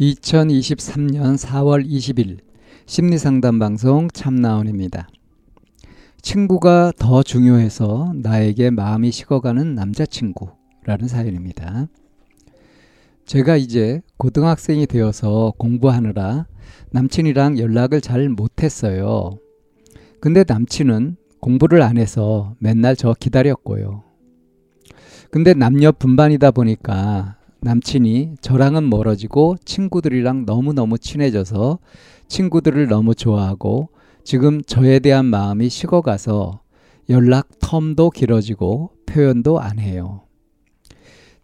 2023년 0.00 1.36
4월 1.36 1.86
20일 1.86 2.38
심리상담 2.86 3.58
방송 3.58 4.08
참나원입니다. 4.12 5.08
친구가 6.22 6.92
더 6.98 7.22
중요해서 7.22 8.12
나에게 8.16 8.70
마음이 8.70 9.10
식어가는 9.10 9.74
남자친구라는 9.74 11.08
사연입니다. 11.08 11.88
제가 13.26 13.56
이제 13.56 14.00
고등학생이 14.16 14.86
되어서 14.86 15.52
공부하느라 15.58 16.46
남친이랑 16.90 17.58
연락을 17.58 18.00
잘 18.00 18.28
못했어요. 18.28 19.38
근데 20.20 20.44
남친은 20.46 21.16
공부를 21.40 21.82
안 21.82 21.96
해서 21.96 22.54
맨날 22.58 22.96
저 22.96 23.14
기다렸고요. 23.18 24.04
근데 25.30 25.54
남녀 25.54 25.92
분반이다 25.92 26.50
보니까 26.50 27.36
남친이 27.64 28.34
저랑은 28.40 28.90
멀어지고 28.90 29.56
친구들이랑 29.64 30.46
너무너무 30.46 30.98
친해져서 30.98 31.78
친구들을 32.26 32.88
너무 32.88 33.14
좋아하고 33.14 33.88
지금 34.24 34.62
저에 34.62 34.98
대한 34.98 35.26
마음이 35.26 35.68
식어가서 35.68 36.60
연락 37.10 37.48
텀도 37.60 38.12
길어지고 38.12 38.90
표현도 39.06 39.60
안 39.60 39.78
해요. 39.78 40.22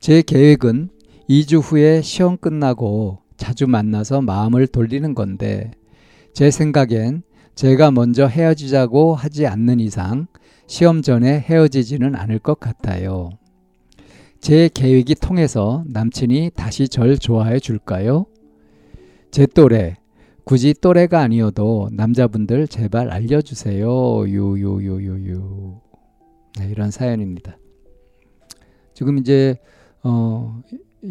제 0.01 0.23
계획은 0.23 0.91
2주 1.31 1.61
후에 1.63 2.03
시험 2.03 2.37
끝나고 2.37 3.19
자주 3.37 3.69
만나서 3.69 4.21
마음을 4.21 4.67
돌리는 4.67 5.15
건데 5.15 5.71
제 6.35 6.51
생각엔 6.51 7.23
제가 7.55 7.93
먼저 7.93 8.27
헤어지자고 8.27 9.15
하지 9.15 9.47
않는 9.47 9.79
이상 9.79 10.27
시험 10.67 11.01
전에 11.03 11.39
헤어지지는 11.41 12.17
않을 12.17 12.41
것 12.41 12.59
같아요. 12.59 13.31
제 14.41 14.69
계획이 14.73 15.17
통해서 15.17 15.85
남친이 15.87 16.53
다시 16.55 16.89
절 16.89 17.19
좋아해 17.19 17.59
줄까요? 17.59 18.27
제 19.31 19.47
또래, 19.47 19.97
굳이 20.45 20.73
또래가 20.73 21.21
아니어도 21.21 21.91
남자분들 21.93 22.69
제발 22.69 23.11
알려주세요. 23.11 24.27
유유유유유. 24.29 25.81
네, 26.59 26.71
이런 26.71 26.91
사연입니다. 26.91 27.59
지금 28.95 29.19
이제 29.19 29.59
어, 30.03 30.63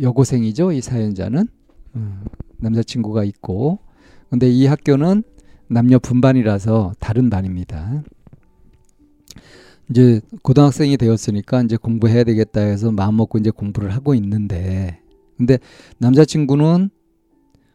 여고생이죠 0.01 0.71
이 0.71 0.81
사연자는 0.81 1.47
음, 1.95 2.25
남자친구가 2.57 3.23
있고 3.25 3.79
근데 4.29 4.49
이 4.49 4.65
학교는 4.65 5.23
남녀 5.67 5.99
분반이라서 5.99 6.93
다른 6.99 7.29
반입니다. 7.29 8.03
이제 9.89 10.21
고등학생이 10.41 10.97
되었으니까 10.97 11.61
이제 11.63 11.77
공부해야 11.77 12.23
되겠다 12.23 12.61
해서 12.61 12.91
마음 12.91 13.17
먹고 13.17 13.37
이제 13.37 13.49
공부를 13.49 13.93
하고 13.93 14.13
있는데 14.15 14.99
근데 15.37 15.59
남자친구는 15.99 16.89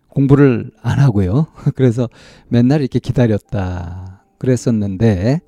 공부를 0.08 0.70
안 0.82 0.98
하고요. 0.98 1.46
그래서 1.74 2.08
맨날 2.48 2.80
이렇게 2.80 2.98
기다렸다 2.98 4.24
그랬었는데 4.38 5.40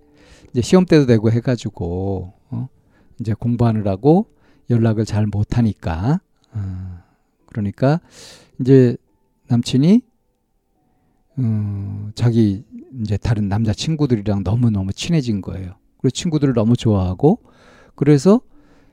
이제 0.50 0.62
시험 0.62 0.86
때도 0.86 1.06
되고 1.06 1.30
해가지고 1.30 2.32
어? 2.50 2.68
이제 3.20 3.34
공부하느라고 3.34 4.26
연락을 4.70 5.04
잘 5.04 5.26
못하니까 5.26 6.20
어, 6.52 6.98
그러니까 7.46 8.00
이제 8.60 8.96
남친이 9.48 10.02
어, 11.36 12.10
자기 12.14 12.64
이제 13.02 13.16
다른 13.18 13.48
남자 13.48 13.74
친구들이랑 13.74 14.44
너무 14.44 14.70
너무 14.70 14.92
친해진 14.92 15.42
거예요. 15.42 15.74
그리고 16.04 16.10
친구들을 16.10 16.52
너무 16.52 16.76
좋아하고 16.76 17.38
그래서 17.94 18.42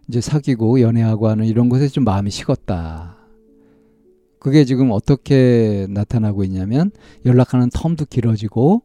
이제 0.08 0.22
사귀고 0.22 0.80
연애하고 0.80 1.28
하는 1.28 1.46
이런 1.46 1.68
것에 1.68 1.90
좀 1.90 2.06
마음이 2.06 2.32
식었다. 2.32 3.18
그게 4.40 4.64
지금 4.64 4.92
어떻게 4.92 5.88
나타나고 5.90 6.46
있냐면 6.46 6.90
연락하는 7.26 7.68
텀도 7.68 8.10
길어지고 8.10 8.84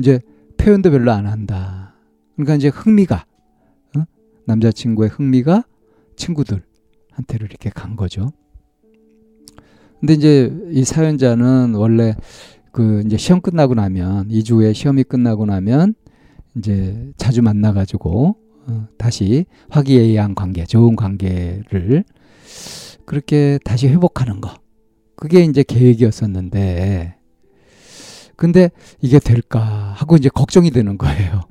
이제 0.00 0.18
표현도 0.56 0.90
별로 0.90 1.12
안 1.12 1.28
한다. 1.28 1.94
그러니까 2.34 2.56
이제 2.56 2.66
흥미가 2.66 3.24
어? 3.96 4.04
남자친구의 4.46 5.08
흥미가 5.08 5.62
친구들한테로 6.16 7.46
이렇게 7.48 7.70
간 7.70 7.94
거죠. 7.94 8.32
근데 10.00 10.14
이제 10.14 10.52
이 10.72 10.82
사연자는 10.82 11.74
원래 11.74 12.16
그 12.72 13.04
이제 13.06 13.16
시험 13.16 13.40
끝나고 13.40 13.74
나면 13.74 14.28
2주 14.28 14.54
후에 14.54 14.72
시험이 14.72 15.04
끝나고 15.04 15.46
나면 15.46 15.94
이제 16.56 17.12
자주 17.16 17.42
만나가지고 17.42 18.36
어, 18.66 18.86
다시 18.98 19.46
화기애애한 19.70 20.34
관계, 20.34 20.64
좋은 20.64 20.96
관계를 20.96 22.04
그렇게 23.06 23.58
다시 23.64 23.88
회복하는 23.88 24.40
거. 24.40 24.54
그게 25.16 25.42
이제 25.42 25.62
계획이었었는데, 25.62 27.16
근데 28.36 28.70
이게 29.02 29.18
될까 29.18 29.60
하고 29.96 30.16
이제 30.16 30.28
걱정이 30.30 30.70
되는 30.70 30.96
거예요. 30.96 31.42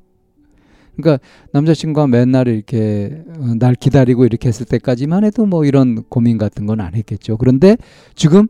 그러니까 0.96 1.24
남자친구가 1.54 2.08
맨날 2.08 2.48
이렇게 2.48 3.24
어, 3.38 3.56
날 3.60 3.76
기다리고 3.76 4.26
이렇게 4.26 4.48
했을 4.50 4.66
때까지만 4.66 5.24
해도 5.24 5.46
뭐 5.46 5.66
이런 5.66 6.04
고민 6.10 6.38
같은 6.38 6.66
건 6.66 6.82
안 6.82 6.94
했겠죠. 6.96 7.38
그런데 7.38 7.78
지금 8.16 8.48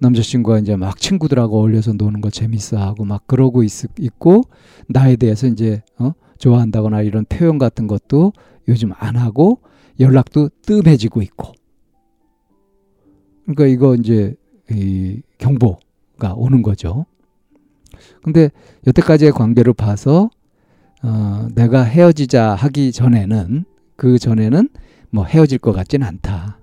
남자친구가 0.00 0.58
이제 0.58 0.76
막 0.76 0.98
친구들하고 0.98 1.58
어울려서 1.58 1.92
노는 1.92 2.20
거 2.20 2.30
재밌어 2.30 2.78
하고 2.78 3.04
막 3.04 3.26
그러고 3.26 3.62
있, 3.62 3.70
있고 3.98 4.42
나에 4.88 5.16
대해서 5.16 5.46
이제 5.46 5.82
어? 5.98 6.12
좋아한다거나 6.38 7.02
이런 7.02 7.24
표현 7.26 7.58
같은 7.58 7.86
것도 7.86 8.32
요즘 8.68 8.92
안 8.96 9.16
하고 9.16 9.60
연락도 9.98 10.48
뜸해지고 10.62 11.20
있고 11.22 11.52
그러니까 13.44 13.66
이거 13.66 13.94
이제 13.94 14.34
이 14.70 15.20
경보가 15.38 16.34
오는 16.34 16.62
거죠. 16.62 17.04
근데 18.22 18.50
여태까지의 18.86 19.32
관계를 19.32 19.74
봐서 19.74 20.30
어, 21.02 21.48
내가 21.54 21.82
헤어지자 21.82 22.54
하기 22.54 22.92
전에는 22.92 23.64
그 23.96 24.18
전에는 24.18 24.68
뭐 25.10 25.24
헤어질 25.24 25.58
것 25.58 25.72
같지는 25.72 26.06
않다. 26.06 26.58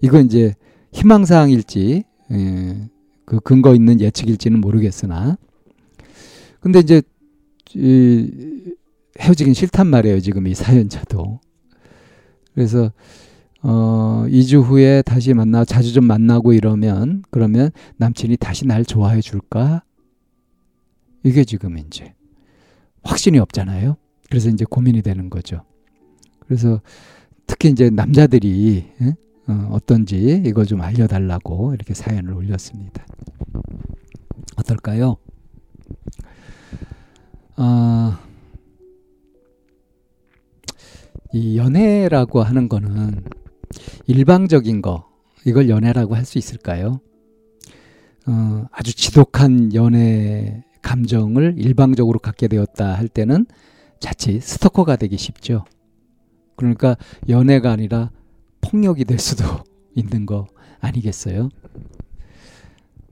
이건 0.00 0.26
이제 0.26 0.54
희망사항일지 0.92 2.04
예, 2.32 2.88
그 3.24 3.40
근거 3.40 3.74
있는 3.74 4.00
예측일지는 4.00 4.60
모르겠으나. 4.60 5.36
근데 6.60 6.78
이제 6.78 7.02
이, 7.74 8.74
헤어지긴 9.18 9.54
싫단 9.54 9.86
말이에요 9.86 10.20
지금 10.20 10.46
이 10.46 10.54
사연자도. 10.54 11.40
그래서 12.54 12.92
어 13.62 14.26
2주 14.28 14.62
후에 14.62 15.02
다시 15.02 15.34
만나 15.34 15.64
자주 15.64 15.92
좀 15.92 16.04
만나고 16.04 16.52
이러면 16.52 17.22
그러면 17.30 17.70
남친이 17.96 18.36
다시 18.36 18.66
날 18.66 18.84
좋아해 18.84 19.20
줄까? 19.20 19.82
이게 21.24 21.44
지금 21.44 21.78
이제 21.78 22.14
확신이 23.02 23.38
없잖아요. 23.38 23.96
그래서 24.28 24.48
이제 24.50 24.64
고민이 24.68 25.02
되는 25.02 25.30
거죠. 25.30 25.62
그래서 26.40 26.80
특히 27.46 27.70
이제 27.70 27.90
남자들이 27.90 28.84
예? 29.00 29.14
어, 29.48 29.68
어떤지 29.72 30.42
이거 30.46 30.64
좀 30.64 30.80
알려달라고 30.80 31.74
이렇게 31.74 31.94
사연을 31.94 32.32
올렸습니다. 32.34 33.04
어떨까요? 34.56 35.16
어, 37.56 38.12
이 41.32 41.56
연애라고 41.56 42.42
하는 42.42 42.68
거는 42.68 43.24
일방적인 44.06 44.82
거, 44.82 45.08
이걸 45.44 45.68
연애라고 45.68 46.14
할 46.14 46.24
수 46.24 46.38
있을까요? 46.38 47.00
어, 48.26 48.66
아주 48.70 48.94
지독한 48.94 49.74
연애 49.74 50.64
감정을 50.82 51.56
일방적으로 51.58 52.18
갖게 52.18 52.48
되었다 52.48 52.94
할 52.94 53.08
때는 53.08 53.46
자칫 53.98 54.40
스토커가 54.40 54.96
되기 54.96 55.16
쉽죠. 55.16 55.64
그러니까 56.56 56.96
연애가 57.28 57.72
아니라 57.72 58.10
폭력이 58.62 59.04
될 59.04 59.18
수도 59.18 59.44
있는 59.94 60.26
거 60.26 60.46
아니겠어요? 60.80 61.50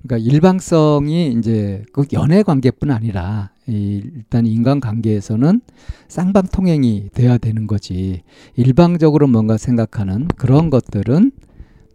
그러니까 0.03 0.31
일방성이 0.33 1.33
이제 1.33 1.85
그 1.93 2.05
연애 2.15 2.43
관계뿐 2.43 2.91
아니라 2.91 3.53
일단 3.67 4.47
인간 4.47 4.81
관계에서는 4.81 5.61
쌍방통행이 6.09 7.11
돼야 7.13 7.37
되는 7.37 7.67
거지. 7.67 8.23
일방적으로 8.57 9.27
뭔가 9.27 9.59
생각하는 9.59 10.27
그런 10.29 10.71
것들은 10.71 11.33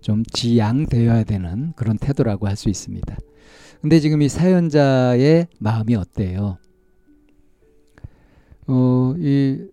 좀 0.01 0.23
지양되어야 0.23 1.23
되는 1.23 1.73
그런 1.75 1.97
태도라고 1.97 2.47
할 2.47 2.55
수 2.55 2.69
있습니다. 2.69 3.17
근데 3.81 3.99
지금 3.99 4.21
이 4.21 4.29
사연자의 4.29 5.47
마음이 5.59 5.95
어때요? 5.95 6.57
어, 8.67 9.13
이 9.17 9.67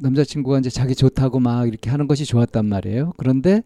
남자친구가 0.00 0.58
이제 0.58 0.70
자기 0.70 0.94
좋다고 0.94 1.40
막 1.40 1.68
이렇게 1.68 1.90
하는 1.90 2.08
것이 2.08 2.24
좋았단 2.24 2.66
말이에요. 2.66 3.12
그런데 3.16 3.62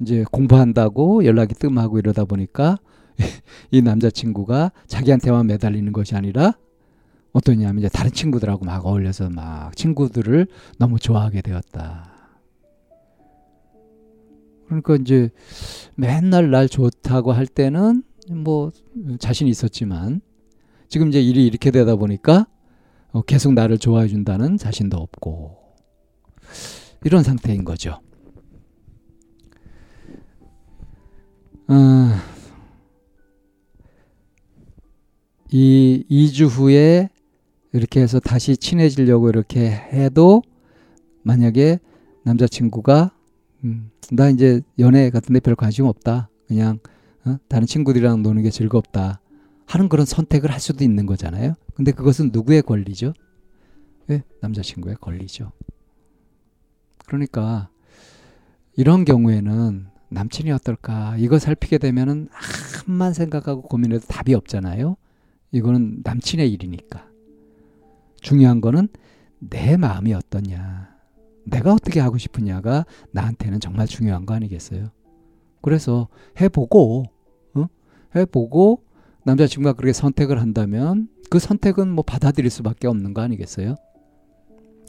이제 0.00 0.24
공부한다고 0.30 1.24
연락이 1.24 1.54
뜸하고 1.54 1.98
이러다 1.98 2.24
보니까 2.24 2.78
이 3.70 3.82
남자친구가 3.82 4.72
자기한테만 4.86 5.46
매달리는 5.46 5.92
것이 5.92 6.14
아니라 6.14 6.54
어떠냐면 7.32 7.78
이제 7.78 7.88
다른 7.88 8.12
친구들하고 8.12 8.64
막 8.64 8.86
어울려서 8.86 9.30
막 9.30 9.76
친구들을 9.76 10.46
너무 10.78 10.98
좋아하게 10.98 11.42
되었다. 11.42 12.12
그러니까 14.66 14.96
이제 14.96 15.30
맨날 15.94 16.50
날 16.50 16.68
좋다고 16.68 17.32
할 17.32 17.46
때는 17.46 18.02
뭐 18.30 18.70
자신 19.18 19.48
있었지만 19.48 20.20
지금 20.88 21.08
이제 21.08 21.20
일이 21.20 21.46
이렇게 21.46 21.70
되다 21.70 21.96
보니까 21.96 22.46
어, 23.12 23.22
계속 23.22 23.54
나를 23.54 23.78
좋아해 23.78 24.08
준다는 24.08 24.56
자신도 24.56 24.96
없고 24.96 25.56
이런 27.04 27.22
상태인 27.22 27.64
거죠. 27.64 28.00
어, 31.68 31.74
이 35.50 36.04
2주 36.10 36.46
후에 36.46 37.08
이렇게 37.72 38.00
해서 38.00 38.18
다시 38.20 38.56
친해지려고 38.56 39.28
이렇게 39.28 39.68
해도 39.68 40.42
만약에 41.22 41.78
남자친구가 42.24 43.12
음, 43.64 43.90
나 44.12 44.30
이제 44.30 44.60
연애 44.78 45.10
같은데 45.10 45.40
별 45.40 45.54
관심 45.54 45.84
없다. 45.86 46.30
그냥 46.46 46.78
어? 47.24 47.36
다른 47.48 47.66
친구들이랑 47.66 48.22
노는 48.22 48.42
게 48.42 48.50
즐겁다. 48.50 49.20
하는 49.66 49.88
그런 49.88 50.06
선택을 50.06 50.50
할 50.50 50.60
수도 50.60 50.84
있는 50.84 51.04
거잖아요. 51.04 51.54
근데 51.78 51.92
그것은 51.92 52.30
누구의 52.32 52.62
권리죠? 52.62 53.12
네, 54.08 54.24
남자친구의 54.40 54.96
권리죠. 55.00 55.52
그러니까 57.06 57.70
이런 58.76 59.04
경우에는 59.04 59.86
남친이 60.08 60.50
어떨까 60.50 61.16
이거 61.18 61.38
살피게 61.38 61.78
되면은 61.78 62.30
한만 62.32 63.12
생각하고 63.12 63.62
고민해도 63.62 64.08
답이 64.08 64.34
없잖아요. 64.34 64.96
이거는 65.52 66.00
남친의 66.02 66.50
일이니까. 66.52 67.08
중요한 68.22 68.60
거는 68.60 68.88
내 69.38 69.76
마음이 69.76 70.12
어떠냐. 70.14 70.88
내가 71.46 71.74
어떻게 71.74 72.00
하고 72.00 72.18
싶으냐가 72.18 72.86
나한테는 73.12 73.60
정말 73.60 73.86
중요한 73.86 74.26
거 74.26 74.34
아니겠어요? 74.34 74.90
그래서 75.62 76.08
해보고, 76.40 77.04
어? 77.54 77.66
해보고 78.16 78.82
남자친구가 79.24 79.74
그렇게 79.74 79.92
선택을 79.92 80.40
한다면 80.40 81.08
그 81.30 81.38
선택은 81.38 81.88
뭐 81.90 82.02
받아들일 82.02 82.50
수밖에 82.50 82.86
없는 82.88 83.14
거 83.14 83.22
아니겠어요? 83.22 83.76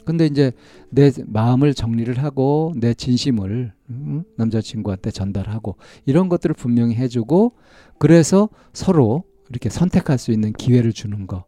근데 0.04 0.26
이제 0.26 0.52
내 0.88 1.12
마음을 1.26 1.74
정리를 1.74 2.18
하고 2.18 2.72
내 2.76 2.94
진심을 2.94 3.72
음, 3.90 4.24
남자친구한테 4.36 5.10
전달하고 5.10 5.76
이런 6.06 6.28
것들을 6.28 6.54
분명히 6.54 6.94
해주고 6.94 7.52
그래서 7.98 8.48
서로 8.72 9.24
이렇게 9.50 9.68
선택할 9.68 10.18
수 10.18 10.32
있는 10.32 10.52
기회를 10.52 10.92
주는 10.92 11.26
거 11.26 11.44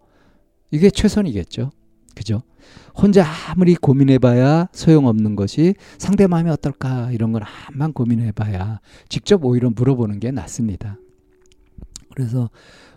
이게 0.71 0.91
최선이겠죠. 0.91 1.71
그죠? 2.15 2.43
혼자 2.95 3.25
아무리 3.49 3.75
고민해봐야 3.75 4.69
소용없는 4.73 5.35
것이 5.35 5.75
상대 5.99 6.27
마음이 6.27 6.51
어떨까 6.51 7.11
이런 7.11 7.33
걸 7.33 7.43
한만 7.43 7.93
고민해봐야 7.93 8.81
직접 9.09 9.45
오히려 9.45 9.71
물어보는 9.71 10.21
게 10.21 10.31
낫습니다. 10.31 10.99
그래서 12.15 12.51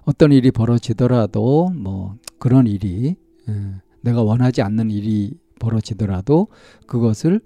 어떤 0.03 0.31
일이 0.31 0.51
벌어지더라도 0.51 1.69
뭐 1.69 2.15
그런 2.39 2.67
일이 2.67 3.15
음, 3.47 3.79
내가 4.01 4.21
원하지 4.21 4.61
않는 4.61 4.91
일이 4.91 5.37
벌어지더라도 5.59 6.47
그것을 6.87 7.41